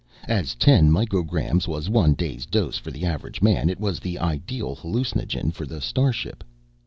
[0.27, 4.75] As ten micrograms was one day's dose for the average man, it was the ideal
[4.75, 6.43] hallucinogen for a starship.